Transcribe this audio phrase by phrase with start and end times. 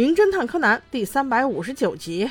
[0.00, 2.30] 名侦探柯南》第三百五十九集，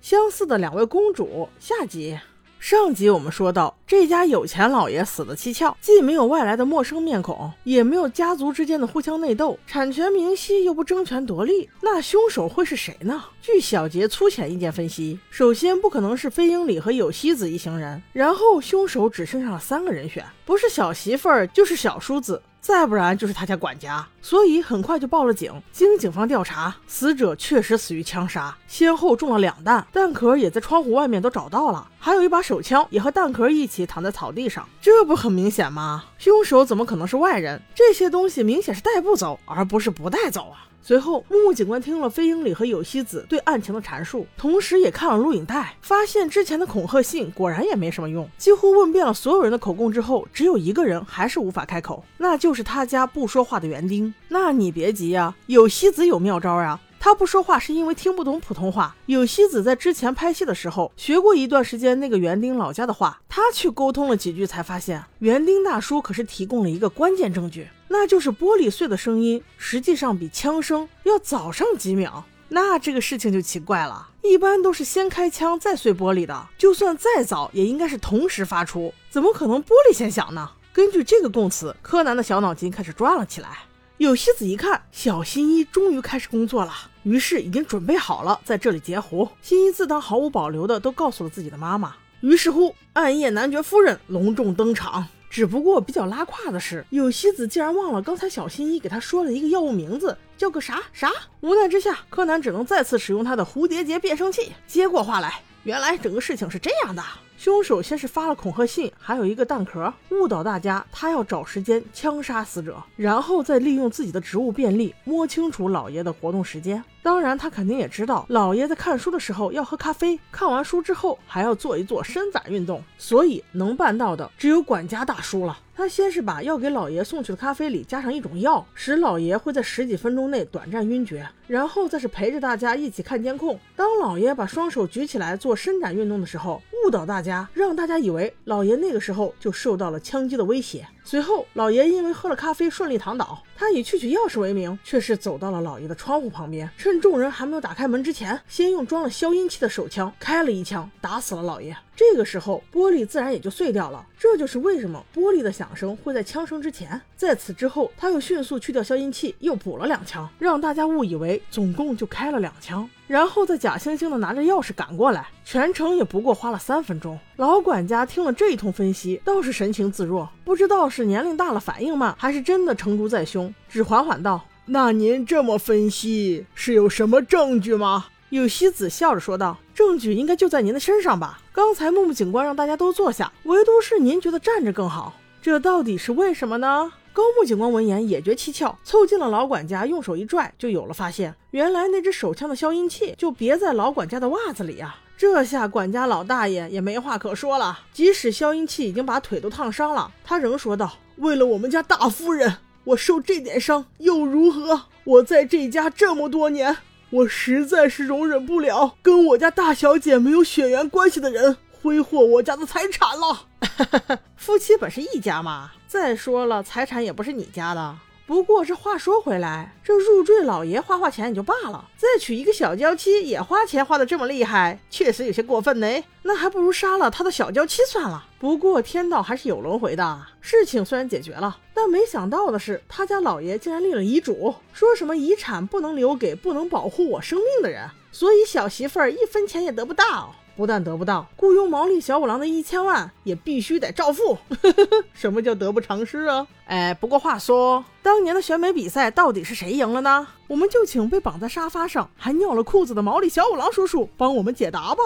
[0.00, 2.18] 相似的两位公主下集。
[2.58, 13.22] 上集我们说到，这家有钱老爷死的蹊跷，既没有外来的陌生面孔，也没有家族之间的互相内斗，产权明晰又不争权夺利，那凶手会是谁呢？
[13.42, 22.40] 据小杰粗浅意见分析，首先不可能是飞鹰里和有希子一行人，然后凶手只剩下了三个人选，不是小媳妇儿就是小叔子。
[22.62, 25.52] 再不然就是他家管家，所以很快就报了警。
[25.72, 36.02] 经警方调查，死者确实死于枪杀，先后中了两弹，弹壳也在窗户外面都找到了，还有一把手枪也和弹壳一起躺在草地上，这不很明显吗？
[36.18, 37.62] 凶手怎么可能是外人？
[37.76, 40.66] 这些东西明显是带不走，而不是不带走啊！
[40.82, 48.28] 随后，木木警官听了飞鹰里和有希子对案情的阐述，同时也看了录影带，发现之前的恐吓信果然也没什么用。
[48.36, 54.12] 几乎问遍了所有人的口供之后，只有一个人还是无法开口，那就是他家不说话的园丁。
[54.26, 56.80] 那你别急呀，有希子有妙招啊。
[57.04, 58.94] 他不说话是因为听不懂普通话。
[59.06, 72.24] 有希子在之前拍戏的时候学过一段时间那个园丁老家的话，他去沟通了几句，才发现园丁大叔可是提供了一个关键证据，那就是玻璃碎的声音实际上比枪声要早上几秒。
[72.50, 80.48] 那这个事情就奇怪了，一般都是先开枪再碎玻璃的，就算再早也应该是同时发出，怎么可能玻璃先响呢？
[80.72, 83.58] 根据这个供词，柯南的小脑筋开始转了起来。
[84.02, 86.72] 有希子一看，小新一终于开始工作了，
[87.04, 89.28] 于是已经准备好了在这里截胡。
[89.40, 91.94] 新一自当毫无保留的都告诉了自己的妈妈。
[92.20, 95.06] 于是乎，暗夜男爵夫人隆重登场。
[95.30, 101.08] 只不过比较拉胯的是，有希子竟然忘了刚才小新一给他说了一个药物名字，叫个啥啥。
[101.40, 105.40] 无奈之下，柯南只能再次使用他的蝴蝶结变声器接过话来。
[105.62, 107.00] 原来整个事情是这样的。
[107.42, 116.84] 凶手先是发了恐吓信，还有一个弹壳，误导大家他要找时间枪杀死者，然后再利用自己的职务便利摸清楚老爷的活动时间。
[117.02, 125.58] 当然，他肯定也知道老爷在看书的时候要喝咖啡，看完书之后还要做一做伸展运动，所以能办到的只有管家大叔了。
[125.74, 133.58] 他先是把要给老爷送去的咖啡里加上一种药，使老爷会在十几分钟内短暂晕厥，然后再是陪着大家一起看监控。
[133.74, 140.86] 当老爷把双手举起来做伸展运动的时候，误导大家，让大家以为老爷那个时候就受到了枪击的威胁。
[141.04, 143.42] 随后，老爷因为喝了咖啡顺利躺倒。
[143.56, 151.76] 他以去取钥匙为名，却是走到了老爷的窗户旁边，趁众人还没有打开门之前，先用装了消音器的手枪开了一枪，打死了老爷。
[151.94, 154.04] 这个时候，玻璃自然也就碎掉了。
[154.18, 157.00] 这就是为什么玻璃的响声会在枪声之前。
[157.16, 162.88] 在此之后，他又迅速去掉消音器，又补了两枪，让大家误以为总共就开了两枪。
[163.06, 167.16] 然后再假惺惺的拿着钥匙赶过来，全程也不过花了三分钟。
[167.42, 181.40] 老管家听了这一通分析，倒是神情自若，不知道是年龄大了反应慢，还是真的成竹在胸，只缓缓道：“那您这么分析，是有什么证据吗？”有希子笑着说道：“证据应该就在您的身上吧？
[181.52, 191.34] 刚才木木警官让大家都坐下，唯独是您觉得站着更好，这到底是为什么呢？”高木警官闻言也觉蹊跷，凑近了老管家，用手一拽，就有了发现。
[191.50, 194.96] 原来那只手枪的消音器就别在老管家的袜子里啊！
[195.22, 197.78] 这下管家老大爷也没话可说了。
[197.92, 204.86] 即使消音器已经把腿都烫伤了，他仍说道：“为了我们家大夫人，我受这点伤又如何？
[205.04, 206.76] 我在这家这么多年，
[207.10, 214.18] 我实在是容忍不了跟我家大小姐没有血缘关系的人挥霍我家的财产了。
[214.34, 217.96] 夫妻本是一家嘛。”再说了，财产也不是你家的。
[218.24, 226.04] 不过这话说回来，这入赘老爷花花钱也就罢了，再娶一个小娇妻也花钱花的这么厉害，确实有些过分呢。
[226.22, 228.26] 那还不如杀了他的小娇妻算了。
[228.38, 240.34] 不过天道还是有轮回的，事情虽然解决了，但没想到的是，他家老爷竟然立了遗嘱，说什么遗产不能留给不能保护我生命的人，所以小媳妇儿一分钱也得不到。
[240.56, 244.38] 不但得不到雇佣毛利小五郎的一千万，也必须得照付。
[245.14, 246.46] 什么叫得不偿失啊？
[246.66, 250.26] 哎，不过话说，当年的选美比赛到底是谁赢了呢？
[250.46, 255.02] 我们就请被绑在沙发上还尿了裤子的毛利小五郎叔叔帮我们解答吧。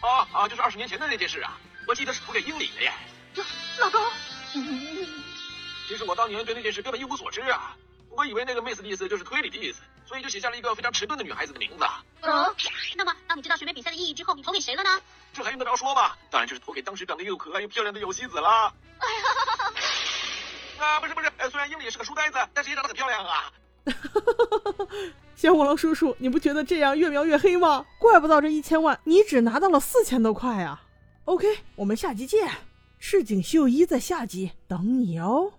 [0.00, 2.92] 啊啊，就是二十年前的那件事啊，我记得是投给英里的耶。
[3.80, 4.00] 老公，
[5.88, 7.76] 其实我当年对那件事根本一无所知啊。
[8.18, 11.84] 我以为那个 Miss 的意思就是推理的意思，所以就写下了一个非常迟钝的女孩子的名字。
[12.22, 12.52] 嗯，
[12.96, 14.90] 那么当你知道选美比赛的意义之后，你投给谁了呢？
[15.32, 16.16] 这还用得着说吗？
[16.28, 18.72] 当然就是投给当时长得又可爱又漂亮的有希子啦。
[18.98, 19.06] 哎
[20.82, 23.52] 呀，啊，不是不是，虽然英里也是个书呆子，但是也长得很漂亮啊。
[25.36, 27.86] 小五郎叔叔，你不觉得这样越描越黑吗？
[28.00, 30.82] 怪不到这一千万你只拿到了四千多块啊。
[31.26, 32.50] OK，我们下集见，
[32.98, 35.52] 赤井秀一在下集等你哦。